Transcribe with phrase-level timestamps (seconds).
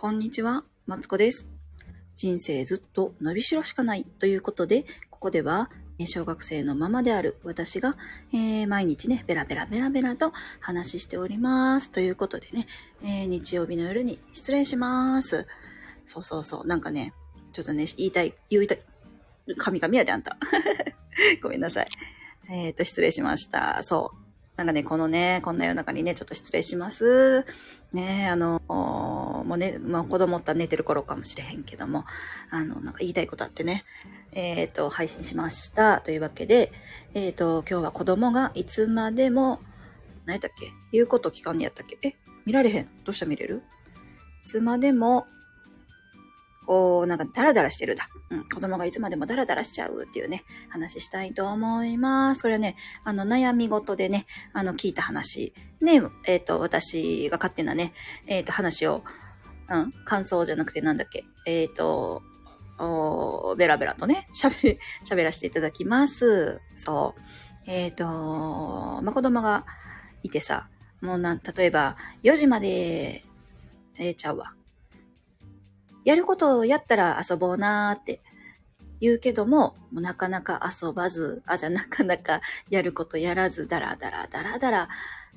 [0.00, 1.50] こんにちは、マツコです。
[2.16, 5.68] 人生ずっと伸びしろしかないということで、ここでは、
[6.06, 7.98] 小学生のママである私が、
[8.32, 11.92] えー毎日ね、ベラベラベラベラと話しております。
[11.92, 12.66] ということでね、
[13.02, 15.46] えー日曜日の夜に失礼します。
[16.06, 17.12] そうそうそう、なんかね、
[17.52, 18.78] ちょっとね、言いたい、言いたい、
[19.58, 20.38] 神々やであんた。
[21.42, 21.88] ごめんなさい。
[22.48, 23.82] えっ、と、失礼しました。
[23.82, 24.20] そう。
[24.56, 27.46] なんかね、このね、こんな夜中にね、ちょっと失礼します。
[27.92, 32.04] ねえあの、もうね、まあ子供ったら寝てる頃かもしれへんけども、
[32.50, 33.84] あの、なんか言いたいことあってね、
[34.32, 36.00] えっ、と、配信しました。
[36.00, 36.72] というわけで、
[37.14, 39.60] えっ、と、今日は子供がいつまでも、
[40.24, 40.70] 何やったっけ？
[40.92, 41.98] 言うこと聞かんねやったっけ？
[42.06, 42.14] え？
[42.46, 42.84] 見られへん。
[43.04, 43.64] どうしたら見れる？
[44.44, 45.26] いつまでも、
[46.70, 48.08] こう、なんかダラダラしてるだ。
[48.30, 52.42] うん、子供がいつまでもダラダラしちゃうっていうね、話したいと思います。
[52.42, 55.52] これはね、あの、悩み事でね、あの、聞いた話。
[55.80, 57.92] ね、えっ、と、私が勝手なね、
[58.28, 59.02] えっ、と、話を、
[59.68, 62.22] うん、感想じゃなくてなんだっけ、えっ、と、
[62.78, 66.60] おベラベラとね、喋、喋らせていただきます。
[66.76, 67.20] そう。
[67.66, 69.66] えっ、と、まあ、子供が
[70.22, 70.68] いてさ、
[71.00, 73.24] もうな、例えば、4時まで、
[73.98, 74.54] えーちゃうわ。
[76.04, 78.20] やることをやったら遊ぼうなーって
[79.00, 84.88] 言うけども、もなかなか遊ばず、あ、じゃなかなか やることやらず、だらだらだらだら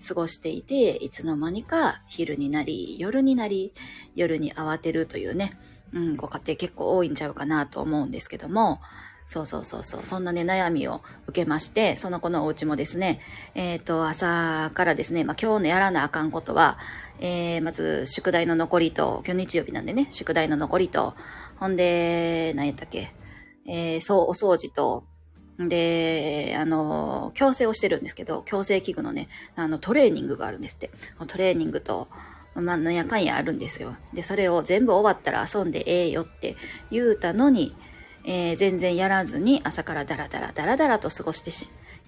[0.06, 3.74] 過ごしていて、いつの間にか昼になり、夜になり、
[4.16, 5.58] 夜に慌てるというね、
[5.94, 8.82] うん、ご家庭結構多いんちゃうかなと思うんですけども、
[9.28, 13.22] そうそうそうそう、そんなね、悩みを受けまして、その子のお家もですね、
[13.56, 16.78] えっ、と、朝からですね、まあ今日のやらなあかんことは、
[17.24, 21.16] えー、まず、宿題の残りと、今日日曜日なんでね、宿題の残りと、
[21.56, 23.14] ほんで、何やったっけ、
[23.66, 25.06] えー、そう、お掃除と、
[25.58, 30.92] で、あの、矯正をしてるんですけど、矯正器具のね、あの、トレーニングがあるんですって。
[31.28, 32.10] トレーニングと、
[32.56, 33.96] まあ、なんやかんやあるんですよ。
[34.14, 36.58] で、それを全部終わったら遊んでええよって
[36.92, 37.74] 言うたのに、
[38.26, 41.52] えー全然やらずに朝からダラダラダラダラと過ごして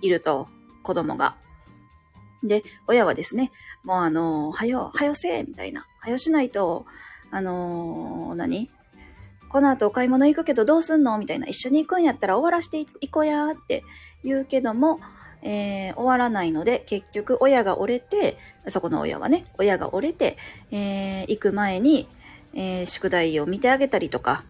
[0.01, 0.49] いると、
[0.83, 1.44] 子供が。
[2.47, 3.51] で、親はですね、
[3.83, 5.85] もうあのはよ、はよせみたいな。
[5.99, 6.85] はよしないと、
[7.31, 8.69] あのー何？
[9.49, 11.17] この後お買い物行くけどどうすんの？
[11.17, 11.47] みたいな。
[11.47, 13.83] 一緒に行くんやったら終わらしていこうやって
[14.23, 14.99] 言うけども、
[15.41, 20.37] えー終わらないので、結局親が折れて、そこの親はね、親が折れて、
[20.71, 22.07] えー行く前に、
[22.53, 24.43] えー宿題を見てあげたりとか、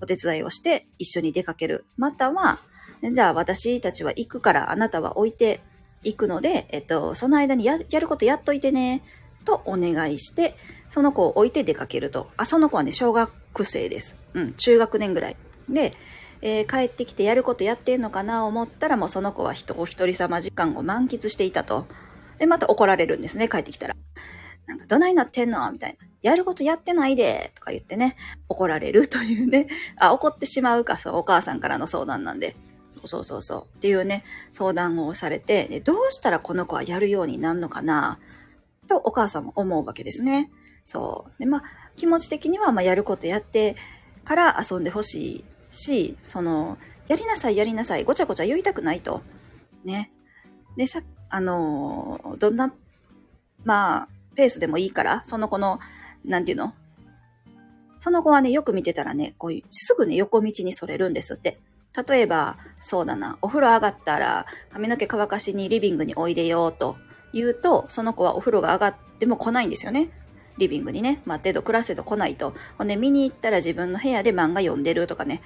[0.00, 1.86] お手伝いをして一緒に出かける。
[1.96, 2.60] または、
[3.02, 5.60] じゃあ私たちは行くからあなたは置いて
[6.04, 9.02] いくので、えっと、その間にややることやっといてね、
[9.44, 10.54] とお願いして、
[10.88, 12.30] その子を置いて出かけると。
[12.36, 13.30] あ、その子はね、小学
[13.64, 14.18] 生です。
[14.34, 15.36] うん、中学年ぐらい。
[15.68, 15.94] で、
[16.42, 21.86] えー帰ってきてやることやってんのかな思ったら、もうその子は人お一人様時間を満喫していたと。
[22.38, 23.96] で、また怒られるんですね、帰ってきたら。
[24.66, 25.70] なんか、どないなってんの？
[25.72, 26.06] みたいな。
[26.22, 28.16] やることやってないでとか言ってね、
[28.48, 29.68] 怒られるというね。
[29.98, 32.56] あ、怒ってしまうか、そう、お母さんからの相談なんで。
[33.06, 33.66] そうそうそう。
[33.78, 38.18] っていうね、相談をされて、でどうしたらこの子はやるようになるのかな？
[38.86, 40.50] とお母さんも思うわけですね。
[40.84, 41.38] そう。
[41.38, 41.62] で、まあ、
[41.96, 43.76] 気持ち的には、まあ、やることやって
[44.24, 46.76] から遊んでほしいし、その、
[47.08, 49.22] やりなさい、やりなさい、ごちゃごちゃ言いたくないと。
[49.84, 50.12] ね。
[50.76, 51.00] で、さ、
[51.30, 52.74] あのどんな、
[53.64, 55.78] まあ、ペースでもいいから、その子の、
[56.24, 56.74] なんていうの？
[57.98, 61.58] その子はね、よく見てたらね、こういう、すぐね、横道にそれるんですって。
[61.96, 66.96] 例えば、そうだな、お風呂上がったら、髪の毛乾かしにリビングにおいでよと
[67.32, 70.10] 言うと、その子はお風呂が上がっても来ないんですよね。
[70.58, 72.54] リビングにね、待ってど暮らせど来ないと。
[72.78, 75.42] ほんで、見に行ったら自分の部屋で漫画読んでるとかね。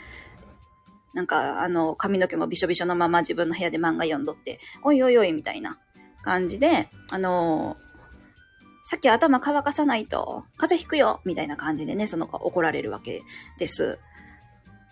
[1.14, 5.78] なんか、あの、髪の毛もびしょびしょのまま自分の部屋で漫画読んどって、おいおいおいみたいな
[6.22, 7.76] 感じで、あの
[8.84, 13.22] さっき頭乾かさないと、風邪ひくよみたいな感じでね、その子怒られるわけ
[13.58, 13.98] です。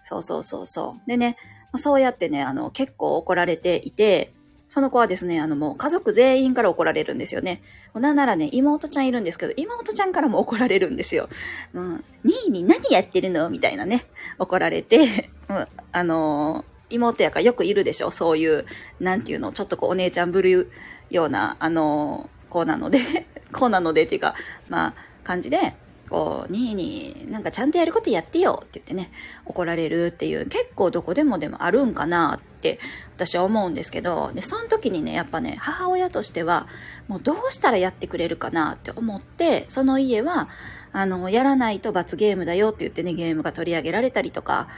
[0.09, 1.09] そうそうそうそう。
[1.09, 1.37] でね、
[1.75, 4.33] そうやってね、あの、結構怒られていて、
[4.69, 7.61] その子はですね、あの、もう家族全員から怒られるんですよね。
[7.93, 11.29] なんならね、妹ちゃんいるんですけど、妹ちゃんからも怒られるんですよ。
[11.75, 13.51] うん、兄に何やってるの？
[13.51, 14.07] みたいなね、
[14.39, 18.13] 怒られて、 うん、あの妹やからよくいるでしょ？
[18.13, 18.65] そういう、
[19.01, 20.71] なんていうの、ちょっとこうお姉ちゃんぶる
[21.11, 23.01] ような、あの子なので、
[23.53, 24.35] 子なのでっていうか、
[24.69, 24.95] まあ、
[25.25, 25.75] 感じで、
[26.09, 29.11] こう、兄に、なんかちゃんとやることやってよって言ってね、
[29.45, 32.79] 怒られるっていう、結構どこでもでもあるんかなって、
[33.17, 36.67] 私は思うんですけど、で、その時にね、やっぱね、母親としては、
[37.09, 40.49] もうどうしたらやってくれるかなって思って、その家は、
[40.93, 44.69] あの、やらないと罰ゲームだよって言ってね、ゲームが取り上げられたりとか、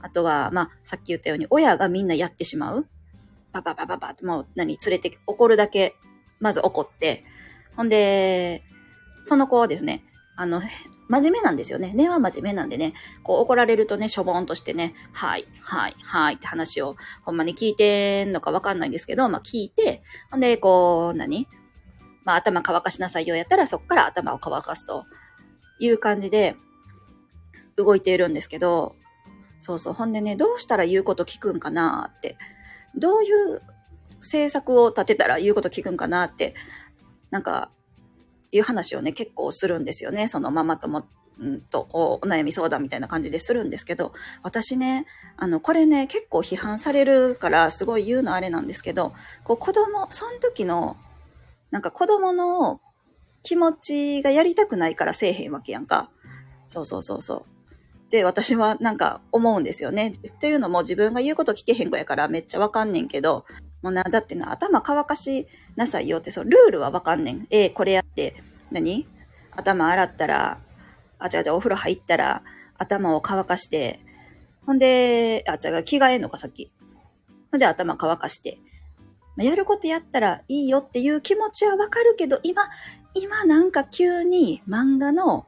[0.00, 2.86] あとは、まあ、さっき言ったように、親がみんなやってしまう。
[3.52, 5.94] パパパパパって、もう何、連れて、怒るだけ、
[6.40, 7.24] まず怒って、
[7.76, 8.62] ほんで、
[9.22, 10.04] その子はですね、
[10.42, 10.60] あの、
[11.08, 11.92] 真面目なんですよね。
[11.94, 20.02] 根は真面目なんでね、こう怒られるとね、しょぼんとしてね、はい、はい、はいって話をほんまに聞いてんのかわかんないんですけど、まあ聞いて、
[20.32, 21.46] ほんで、こう、何？
[22.24, 25.04] まあ頭乾かしなさいよやったらそこから頭を乾かすと
[25.78, 26.56] いう感じで
[27.76, 28.96] 動いているんですけど、
[29.60, 29.92] そうそう。
[29.92, 32.36] ほんでね、どうしたら言うこと聞くんかなって、
[32.96, 33.62] どういう
[34.18, 36.54] 政策を立てたら言うこと聞くんかなって、
[37.30, 37.70] なんか、
[38.52, 40.28] いう話をね、結構するんですよね。
[40.28, 41.06] そのママとも、
[41.42, 44.12] んと、お悩み相談みたいな感じでするんですけど、
[44.42, 45.06] 私ね、
[45.36, 50.96] あの、これね、結構批判されるから、すごい言うのあれなんですけど、こう、子供、その時の、
[51.70, 52.80] なんか子供の
[53.42, 56.10] 気持ちがやりたくないからせえへんわけやんか。
[56.68, 58.10] そうそうそうそう。
[58.10, 60.08] で、私はなんか思うんですよね。
[60.08, 63.46] っていうのも自分が言うこと聞けへん子やからめっちゃわかんねんけど、
[63.82, 65.46] もうな、だってな、頭乾かし
[65.76, 67.46] なさいよって、そのルールはわかんねん。
[67.50, 68.36] えー、これやって、
[68.70, 69.06] 何？
[69.54, 70.58] 頭洗ったら、
[71.18, 72.42] あ、じゃあじゃお風呂入ったら、
[72.78, 74.00] 頭を乾かして、
[74.66, 76.70] ほんで、あ、じゃあ着替えんのかさっき。
[77.50, 78.58] ほんで頭乾かして。
[79.36, 82.62] やることやったらいいよっていう気持ちはわかるけど、今、
[83.14, 85.46] 今なんか急に漫画の、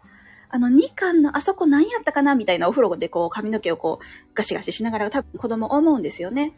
[0.48, 4.04] あの2巻のあそこ何やったかなみたいなお風呂でこう髪の毛をこう
[4.34, 6.52] ガシガシしながら多分子供思うんですよね。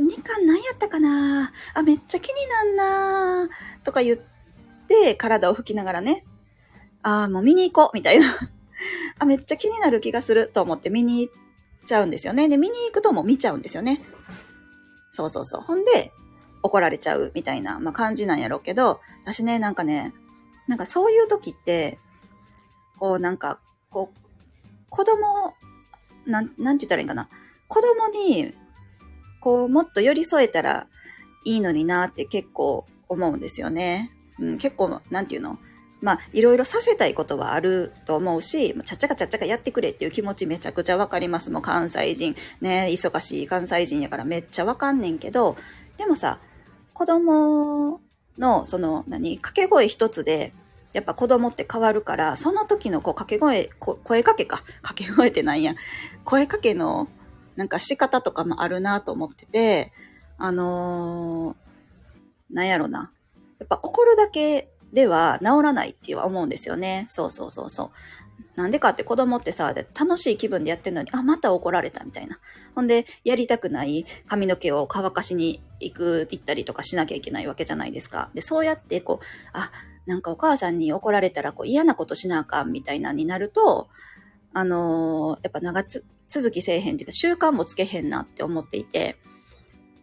[0.00, 1.52] 2巻何やったかな？
[1.74, 3.48] あ、めっちゃ気になんな
[3.84, 4.18] とか言っ
[4.88, 6.24] て、体を拭きながらね、
[7.02, 8.26] ああ、もう見に行こうみたいな
[9.18, 11.34] あ、めっちゃ気になる気がすると思って見に行っ
[11.86, 12.48] ちゃうんですよね。
[12.48, 14.02] で、見に行くともう見ちゃうんですよね。
[15.12, 15.60] そうそうそう。
[15.62, 16.12] ほんで、
[16.62, 20.12] 怒られちゃうみたいな、まあ、感じなんやろうけど、私ね、なんかね、
[20.66, 22.00] なんかそういう時って、
[22.98, 23.60] こうなんか、
[23.90, 24.18] こう、
[24.90, 25.54] 子供、
[26.26, 27.28] なん、なんて言ったらいいんかな。
[27.68, 28.52] 子供に
[29.46, 30.88] こう、もっと寄り添えたら
[31.44, 34.10] いいのになって結構思うんですよね。
[34.40, 35.60] うん、結構、なんていうの？
[36.00, 41.52] まあ、いろいろさせたいことはあると思うし、ちゃっちゃかちゃっちゃかやってくれっていう気持ちめちゃくちゃわかります。
[41.52, 45.56] もう関西人、ね、忙しい関西人やからめっちゃわかんねんけど、
[45.96, 46.40] でもさ、
[46.92, 48.00] 子供
[48.38, 50.52] の、その、何、掛け声一つで、
[50.92, 54.64] やっぱ子供って変わるから、その時のこう掛け声、声かけか。
[54.82, 55.76] 掛け声ってなんや。
[56.24, 57.06] 声かけの
[57.56, 59.92] なんか仕方とかもあるなと思ってて、
[60.38, 63.10] あのー、なんやろな。
[63.58, 67.06] やっぱ怒るだけでは治らないっては思うんですよね。
[67.08, 67.90] そうそうそうそう。
[68.56, 72.38] なんでかって子供ってさ、楽しい気分でやってるのに、あ、また怒られたみたいな。
[72.74, 78.30] ほんで、やりたくない髪の毛を乾かしに行く、行ったりとかしなきゃいけないわけじゃないですか。
[78.32, 79.70] で、そうやって、こう、あ、
[80.06, 83.88] なんかお母さんに怒られたらこう嫌なことしなあかんみたいなになると、
[84.56, 85.84] あのー、やっぱ長、
[86.28, 89.16] 続きせえへんっていうか習慣もつけへんなって思っていて、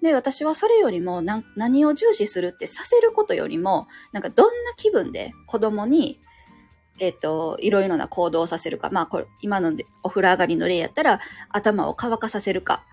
[0.03, 6.19] で、私はそれよりも何を重視するってさせることよりも、なんかどんな気分で子供に、
[6.99, 12.83] えっ、ー、と、いろいろな行動をさせるか、まあこれ、今のでお風呂上がりの例やったら頭を乾かさせるか、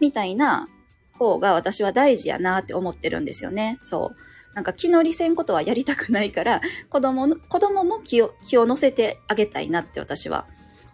[0.00, 0.68] みたいな
[1.12, 3.78] 方が私は大事やなって思ってるんですよね。
[3.82, 4.54] そう。
[4.56, 6.60] なんか気乗りせんことはやりたくないから、
[6.90, 10.48] 子供の、子供も気を、気を乗せてあげたいなって私は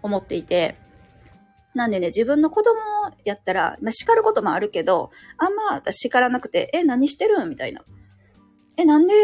[0.04, 0.76] 思っていて、
[1.74, 2.78] なんでね、自分の子供
[3.24, 7.82] やったら、まあ、叱ることもあるけど、あんま叱らなくて、え、何してるみたいな。
[8.76, 9.14] え、なんで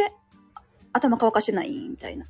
[0.92, 2.26] 頭乾かしてないみたいな。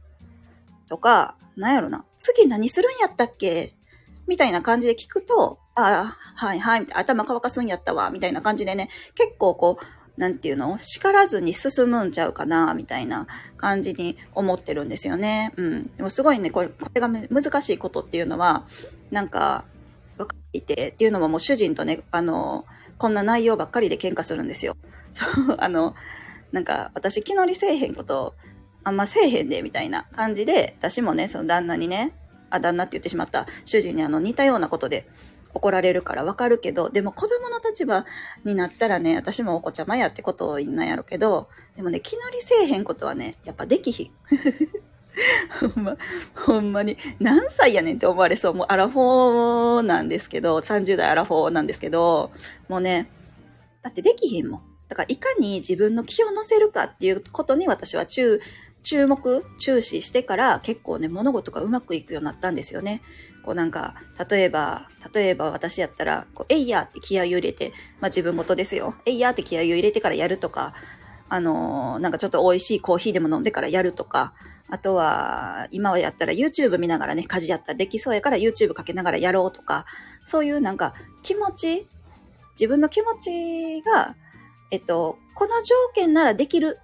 [0.89, 2.05] とか、なんやろな。
[2.19, 3.77] 次何するんやったっけ？
[4.27, 9.85] みたいな感じで聞くと、ああ、はいはい、頭乾かすんやったわ、みたいな感じでね、結構こう、
[10.21, 10.77] なんていうの？
[10.79, 15.55] 叱らずに進むんちゃうかな、みたいな感じに思ってるんですよね。
[15.57, 15.97] うん。
[15.97, 18.67] でもすごいね、これ、これが難しいことっていうのは、
[19.11, 19.65] なんか、
[20.19, 22.67] 分かっていてっていうのももう主人とね、あの、
[22.99, 24.77] こんな内容ばっかりで喧嘩するんですよ。
[25.11, 25.95] そう、あの、
[26.53, 28.35] なんか私気乗りせえへんこと
[28.85, 32.12] あんませえへんで、みたいな感じで、私もね、その旦那にね、
[32.50, 35.07] あ、旦那って言ってしまった主人にあの似たようなことで
[35.54, 38.04] 怒られるからわかるけど、でも子供の立場
[38.45, 44.11] になったらね、私もお子ちゃまやってことなんやろけど、でもね、気乗りせえへんことはね、やっぱできひん。
[45.75, 45.97] ほんま、
[46.35, 48.54] ほんまに、何歳やねんって思われそう。
[48.54, 52.30] もうアラフォーなんですけど、30代アラフォーなんですけど、
[52.69, 53.11] もうね、
[53.83, 54.62] だってできひんもん。
[54.88, 58.40] だからいかに自分の気を乗せるかっていうことに私は注、
[58.83, 63.02] 注目、注視してから結構ね、物事がうまくいくようになったんですよね。
[63.45, 63.95] こうなんか、
[64.31, 68.95] 例えば、例えば私やったら、こう、えいやって気合を入れて、まあ自分事ですよ。
[69.07, 70.75] えいやって気合を入れてからやるとか、
[71.29, 74.35] あのー、なんかちょっと美味しいコーヒーでも飲んでからやるとか、
[74.69, 79.85] あとは、今はやったら YouTube 見ながらね、家事やったらできそうやから YouTube かけながらやろうとか、
[80.25, 81.87] そういうなんか気持ち、
[82.53, 84.15] 自分の気持ちが、
[84.71, 86.79] えっと、この条件ならできる、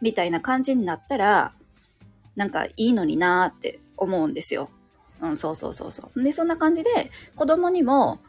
[0.00, 1.52] みたいな感じになったら、
[2.34, 4.70] なんかいいのになーって思うんですよ。
[5.20, 6.22] うん、そうそうそうそう。
[6.22, 8.20] で、そんな感じで、子供にも、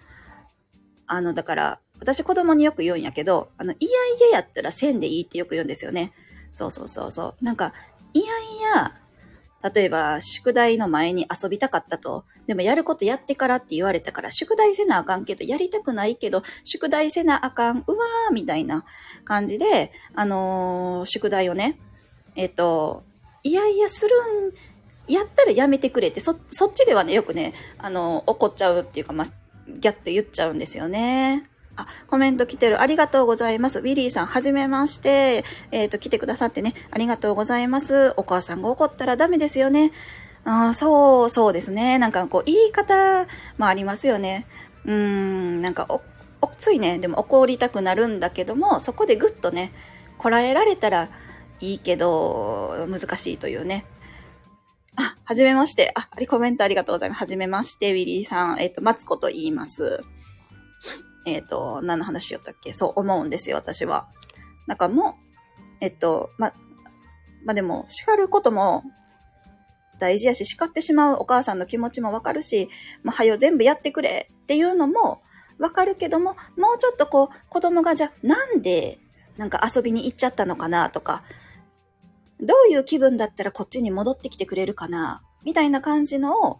[1.07, 3.89] あの、だから、私子供によく言うんやけど、あの、いや
[4.27, 6.13] いややったらせんでいいってよく言うんですよね。
[6.51, 7.45] そうそうそうそう。
[7.45, 7.73] なんか、
[8.13, 8.27] いやい
[8.75, 8.93] や、
[9.69, 12.25] 例えば、宿題の前に遊びたかったと。
[12.47, 18.85] でもやることやってからって言われたから、宿題せなあかんけど、やりたくないけど、宿題せなあかん、うわーみたいな
[19.23, 21.79] 感じで、あのー、宿題をね、
[22.35, 23.03] えっ、と、
[23.43, 24.53] いやいやするん、
[25.07, 29.27] やったらやめてくれって、そ、そっちではね、よくね、あの、怒っちゃうっていうか、まあ、
[29.67, 31.49] ギャッと言っちゃうんですよね。
[31.75, 32.81] あ、コメント来てる。
[32.81, 33.79] ありがとうございます。
[33.79, 35.43] ウィリーさん、はじめまして。
[35.71, 36.73] えっ、ー、と、来てくださってね。
[36.91, 38.13] ありがとうございます。
[38.17, 39.91] お母さんが怒ったらダメですよね。
[40.43, 41.97] あそう、そうですね。
[41.97, 43.27] なんかこう、言い方
[43.57, 44.47] もありますよね。
[44.85, 46.01] うーん、なんかお、
[46.41, 49.71] おついね、でも怒りたくなるんだけども、そこでぐっとね、
[50.17, 51.09] こらえられたら
[51.59, 53.85] いいけど、難しいというね。
[55.23, 55.91] はじめまして。
[55.95, 57.19] あ、あり、コメントありがとうございます。
[57.19, 58.59] はじめまして、ウィリーさん。
[58.59, 60.01] えっ、ー、と、マツコと言います。
[61.25, 62.73] えっ、ー、と、何の話しよったっけ？
[62.73, 64.07] そう思うんですよ、私は。
[64.67, 65.13] なんかもう、
[65.79, 66.53] えっと、ま、
[67.45, 68.83] まあ、でも、叱ることも
[69.99, 72.69] 大事やし、叱ってしまうお母さんの気持ちもわかるし、
[73.03, 75.21] もうはよ全部やってくれっていうのも
[75.59, 78.99] わかるけども、もうちょっとこう、子供がじゃあなんで、
[79.37, 81.23] なんか遊びに行っちゃったのかなとか、
[82.41, 85.21] どういう気分だったらこっちに戻ってきてくれるかな？
[85.43, 86.59] みたいな感じのを、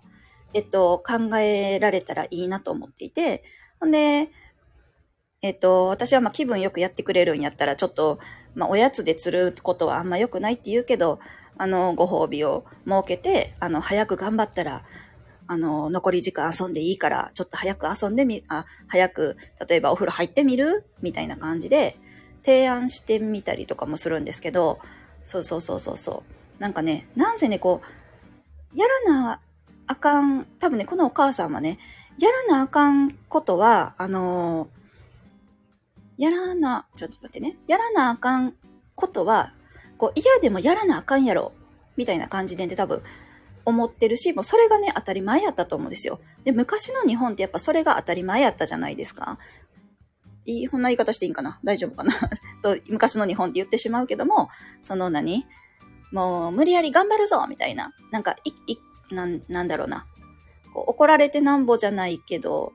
[0.53, 3.43] えっと、考えられたらいいなと思っていて、
[3.79, 4.29] ほんで、
[5.41, 8.19] えっと、私はまあ気分よくやってくれるんやったら、ちょっと、
[8.53, 11.19] まあおやつで釣ることはあんま良くないって言うけど、
[11.57, 14.83] あの、ご褒美を設けて、あの、早く頑張ったら、
[15.47, 20.85] あの、残り時間遊んでいいから、ちょっと早く遊んでみ、あ、早く、例えばお風呂入ってみる？
[21.01, 21.97] みたいな感じで、
[22.45, 24.79] 提案してみたりとかもするんですけど、
[25.23, 26.23] そうそうそうそうそ
[26.59, 26.61] う。
[26.61, 27.81] なんかね、なんせね、こ
[28.73, 29.39] う、やらな
[29.87, 31.79] あかん、多分ね、このお母さんはね、
[32.19, 34.81] やらなあかんことは、あのー
[36.21, 37.57] やらな、ちょっと待ってね。
[37.67, 38.53] やらなあかん
[38.93, 39.53] ことは、
[39.97, 41.51] こう嫌でもやらなあかんやろ。
[41.97, 43.01] みたいな感じで、ね、多分
[43.65, 46.19] 思ってるし、もうそれがね、当たり前やったと思うんですよ。
[46.43, 49.39] で、昔の日本ってやっぱそれが当たり前やったじゃないですか。
[50.45, 51.59] いい、こんな言い方していいんかな？
[51.63, 52.13] 大丈夫かな？
[52.63, 54.49] と、昔の日本って言ってしまうけども、
[54.81, 55.45] その何
[56.11, 57.93] もう無理やり頑張るぞみたいな。
[58.11, 58.77] なんか、い、い、
[59.13, 60.07] なん、なんだろうな。
[60.73, 62.73] こう怒られてなんぼじゃないけど、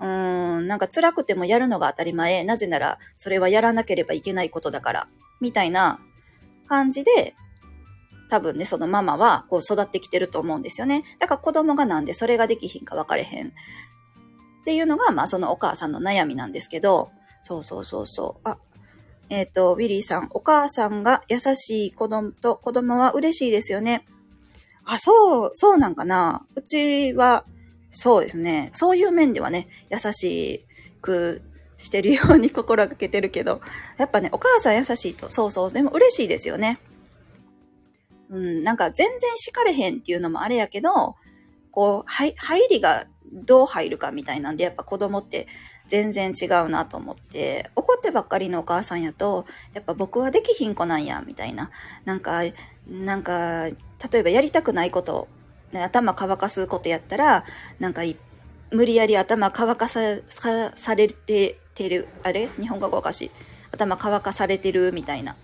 [0.00, 2.44] うーん、なんか辛くてもやるのが当たり前。
[2.44, 5.08] なぜなら、それはやらなければいけないことだから。
[5.40, 6.00] みたいな
[6.68, 7.34] 感じで、
[8.30, 11.04] 多分ね、そのママはこう育ってきてると思うんですよね。
[11.18, 13.52] だから子供がなんでそれができひんか分かれへん。
[14.64, 17.10] っていうのが、まあそのお母さんの悩みなんですけど、
[17.42, 18.48] そうそうそうそう。
[18.48, 18.56] あ、
[19.28, 24.06] えっ、ー、と、ウィリーさん、お母さんが優しい子供と子供は嬉しいですよね。
[24.86, 26.46] あ、そう、そうなんかな。
[26.54, 27.44] うちは、
[27.90, 28.70] そうですね。
[28.72, 30.64] そういう面ではね、優し
[31.02, 31.42] く
[31.76, 33.60] してるように 心がけてるけど、
[33.98, 36.80] やっぱね、お母さん優しいと、そうそう、でも嬉しいですよね。
[38.30, 41.16] うん、なんか全然叱れへんっていうのもあれやけど、
[41.70, 45.48] こう、はい、入りがどう入るかみたいなんで、やっぱ子供って
[45.88, 51.70] 全然違うなと思って、怒ってばっかりのお母さんやと、やっぱ僕はできひん子なんや、みたいな。
[52.04, 52.42] なんか、
[52.88, 53.74] なんか、例
[54.20, 55.28] えばやりたくないこと
[55.72, 57.44] 頭乾かすことやったら、
[57.80, 58.02] なんか
[58.70, 60.00] 無理やり頭乾かさ
[60.76, 62.48] されてる、あれ？
[62.60, 63.30] 日本語がおかしい。
[63.72, 65.32] 頭乾かされてるみたいな。
[65.32, 65.36] ん？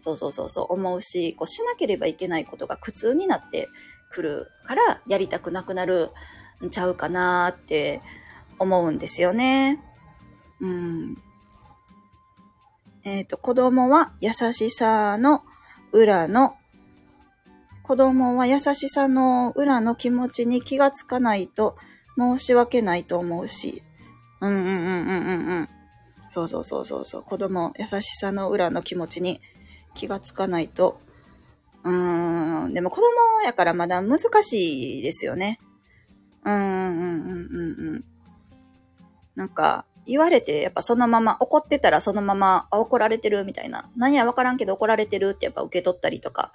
[0.00, 3.68] そうそうそうそう、思うし、こうしなければいけないことが苦痛になって
[4.14, 6.10] くるから、やりたくなくなる
[6.64, 8.00] んちゃうかなって
[8.58, 9.82] 思うんですよね。
[10.60, 11.18] うん。
[13.02, 15.42] えっ、ー、と、子供は優しさの
[15.92, 16.56] 裏の
[17.82, 21.76] 子供は優しさの裏の気持ちに気がつかないと
[22.16, 23.82] 申し訳ないと思うし。
[24.40, 25.68] うんうんうんうんうんうん。
[26.30, 27.22] そうそうそうそうそう。
[27.22, 29.42] 子供、優しさの裏の気持ちに
[29.94, 30.98] 気がつかないと。
[31.84, 32.74] うん。
[32.74, 35.60] でも子供やからまだ難しいですよね。
[36.44, 38.04] うんうんうんうんうん。
[39.36, 43.88] なんか、言われて、やっぱそのまま、怒ってたらそのまま、怒られてるみたいな。
[43.96, 46.52] 何やわからんけど怒られてるってやっぱ受け取ったりとか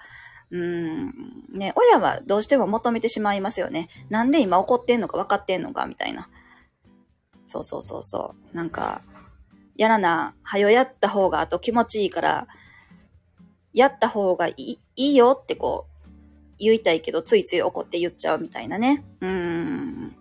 [0.52, 1.14] うん、
[1.54, 3.90] ね、親はどうしても求めてしまいますよね。
[4.10, 6.28] なんで今怒ってんのか分かってんのかみたいな。
[7.46, 8.56] そうそうそうそう。
[8.56, 9.02] なんか、
[9.76, 12.48] やらな、はよやった方があと気持ちいいから、
[13.74, 16.00] やった方がいいいいよってこう、
[16.60, 19.04] 言いたいけど、ついつい怒って言っちゃうみたいなね。
[19.22, 20.16] うん。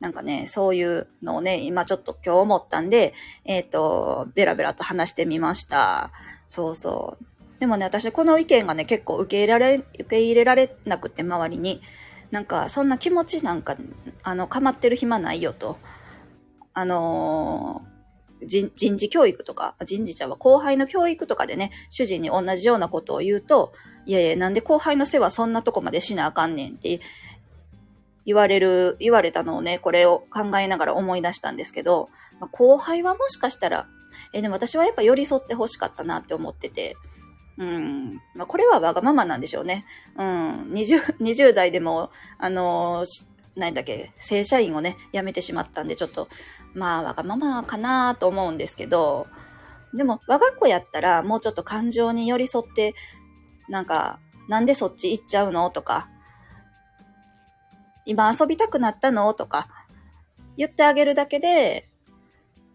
[0.00, 3.12] なんかね、そういうのをね、今ちょっと今日思ったんで、
[3.44, 6.10] えっ、ー、と、ベラベラと話してみました。
[6.48, 7.24] そうそう。
[7.60, 11.82] でもね、私この意見がね、結構受け入れられ、受け入れられなくて、周りに。
[12.30, 13.76] なんか、そんな気持ちなんか、
[14.22, 15.76] あの、かまってる暇ないよと。
[16.72, 17.89] あのー、
[18.46, 23.72] 人人事教育とか、人事ちゃんは後輩の教育とかでね、主人に同じようなことを言うと、
[24.06, 27.00] いやいや、なんで後輩の世話そんなとこまでしなあかんねんって
[28.26, 33.88] 言われる、言われたのをね、これを考えながら思い出したんですけど、まあ、後輩はもしかしたら、
[34.32, 36.96] え、でも私はやっぱ寄り添って欲しかったなって思ってて、
[37.58, 38.14] うん。
[38.34, 39.84] まあ、これはわがままなんでしょうね。
[40.16, 40.72] うん。
[40.72, 43.26] 20、20代でも、あのー、
[43.56, 46.28] 何だっけ、正社員をね、辞めてしまったんで、ちょっと、
[46.72, 49.26] まあ、わがままかなと思うんですけど、
[49.92, 52.94] でも、我が子やったら、もうちょっと感情に寄り添って、
[53.68, 56.08] なんか、なんでそっち行っちゃうのとか、
[58.06, 59.34] 今遊びたくなったの？
[59.34, 59.68] とか、
[60.56, 61.84] 言ってあげるだけで、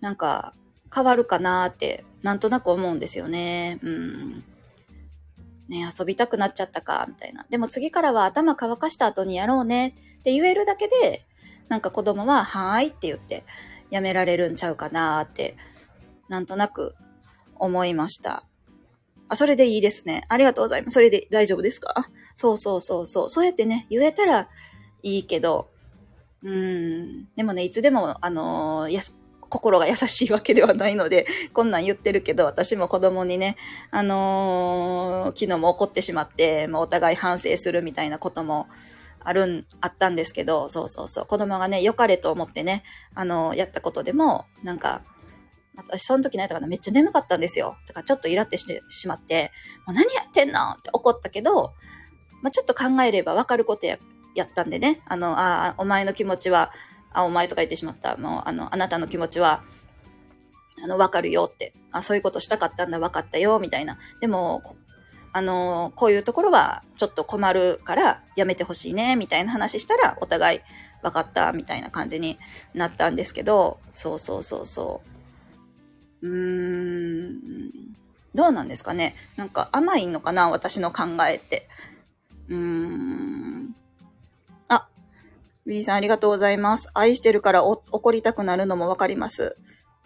[0.02, 0.54] なんか、
[0.94, 3.80] 変わるかなって、なんとなく思うんですよね。
[3.82, 4.44] うん。
[5.68, 7.46] ね、遊びたくなっちゃったか、みたいな。
[7.50, 11.24] でも次からは頭乾かした後にやろうねって言えるだけで、
[11.70, 13.46] なんか子供は、はーいって言って
[13.92, 15.56] やめられるんちゃうかなーって、
[16.30, 16.96] なんとなく
[17.54, 18.44] 思いました。
[19.30, 20.24] あ、それでいいですね。
[20.28, 20.96] ありがとうございます。
[20.96, 22.10] それで大丈夫ですか？
[22.36, 23.30] そうそうそうそう。
[23.30, 24.50] そうやってね、言えたら
[25.04, 25.70] いいけど、
[26.42, 27.26] うん。
[27.36, 29.02] でもね、いつでも、あのー、や
[29.48, 33.58] 心が優しいわけではないので、こんなん言ってるけど、私も子供にね、
[33.92, 38.68] あのー、昨日も怒ってしまって、まあ、お互い反省するみたいなことも
[39.26, 45.02] あるん、あったんですけど、そうそうそう、子供がね、良かれと思ってね、あの、やったことでも、なんか、
[45.76, 47.76] 私その時何やったかなめっちゃ眠かったんですよ。
[47.88, 49.52] だかちょっとイラってしてしまって、
[49.86, 50.62] もう何やってんの？
[50.72, 51.74] って怒ったけど、
[52.42, 53.98] まあ、ちょっと考えればわかることや
[54.36, 56.72] やったんでね、あの、ああ、お前の気持ちは、
[57.12, 58.18] あ、お前とか言ってしまった。
[58.18, 59.64] もう、あの、あなたの気持ちは、
[60.84, 61.74] あの、わかるよって。
[61.92, 63.98] あ、そういうことしたかったんだ、わかったよ、みたいな。
[64.20, 64.76] でも、
[65.36, 70.62] あの、こういうところはちょっと困るからやめてほしいね、みたいな話したら、お互い
[71.04, 72.40] 分かった、みたいな感じに
[72.74, 75.02] なったんですけど、そうそうそうそ
[76.22, 76.30] う。
[76.30, 77.72] うーん、
[78.34, 79.14] どうなんですかね。
[79.36, 81.68] なんか甘いのかな、私の考えって。
[82.48, 83.76] うーん。
[84.70, 84.88] あ
[85.66, 86.90] ウィリーさんありがとうございます。
[86.94, 89.58] 愛してるから怒りたくなるのもわかります。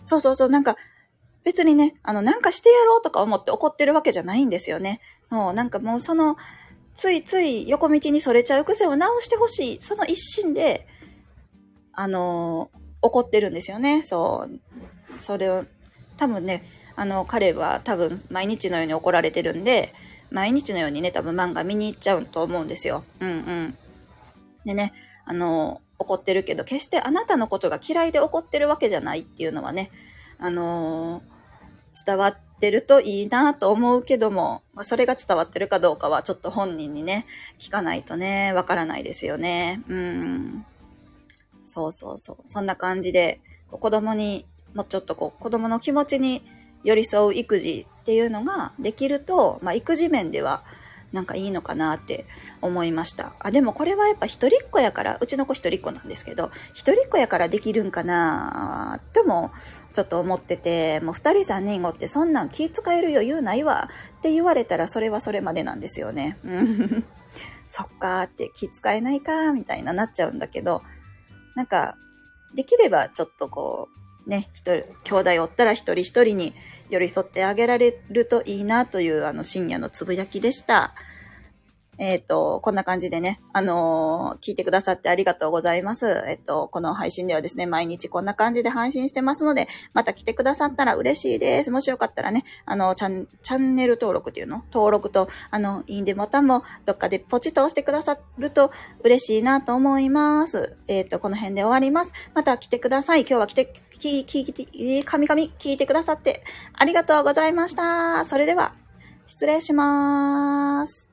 [0.04, 0.76] そうそうそう、なんか、
[1.44, 5.00] 別にね、あの、なんかしてやろうとか思って怒ってるわけじゃないんですよね。
[5.30, 6.38] そう、なんかもうその、
[6.96, 9.82] ついつい横道にそれちゃう癖を直してほしい。
[9.82, 10.88] その一心で、
[11.94, 12.70] あの
[13.02, 14.04] 怒ってるんですよね。
[14.04, 15.20] そう。
[15.20, 15.66] それを、
[16.18, 16.64] 多分ね、
[16.96, 19.94] あの、彼は多分毎日のように怒られてるんで、
[20.32, 23.04] 毎日のようにね、多分漫画見に行っちゃうと思うんですよ。
[23.20, 23.78] うんうん。
[24.66, 24.94] でね、
[25.26, 29.92] あの、怒ってるけど、決してあなたのことが嫌いで怒ってるわけじゃないっていうのはね、
[30.40, 31.22] あの
[32.06, 37.26] 伝わってるといいなと思うけども、まあ、それが伝わってるかどうかはちょっと本人にね、
[37.58, 39.82] 聞かないとね、わからないですよね。
[39.88, 40.66] うん。
[41.64, 42.38] そうそうそう。
[42.46, 43.42] そんな感じで、
[43.72, 46.44] 子供に、もうちょっとこう、子供の気持ちに
[46.84, 50.64] 寄り添う育児っていうのができると、まあ、育児面では、
[51.12, 52.26] なんかいいのかなって
[52.62, 53.34] 思いました。
[53.40, 59.52] あ、でもこれはやっぱ一人っ子やから、うちの子一人っ子なんですけど、一人っ子やからできるんかなとも
[59.94, 66.38] ちょっと思ってて、もう二人三人子ってそんなん気使える余裕ないわって言われたらそれはそれまでなんですよね。
[66.44, 67.06] うん。
[67.68, 70.84] そっかーって気使えないかーみたいななっちゃうんだけど、
[71.56, 71.98] なんか、
[72.56, 76.54] できればちょっとこう、ね、一人、兄弟おったら一人一人に
[76.90, 80.94] 寄り添ってあげられるといいなというあの深夜のつぶやきでした。
[82.00, 86.24] えっ、ー、と、こんな感じでね、あのー、聞いてくださってありがとうございます。
[86.28, 91.72] えっ、と、この配信ではですね、毎日こんな感じで配信してますので、また来てくださったら嬉しいです。
[91.72, 94.64] もしよかったらね、あの、チャン、チャンネル登録っていうの？
[94.72, 98.72] 登録と、あの、いいんでボタンもどっかでポチッと押してくださると
[99.04, 100.78] 嬉しいなと思います。
[100.88, 102.14] えっ、と、この辺で終わります。
[102.34, 103.22] また来てください。
[103.22, 108.24] 今日は来て、き、き、き、かみかみ聞いてくださってありがとうございました。
[108.24, 108.74] それでは、
[109.28, 111.09] 失礼しまーす。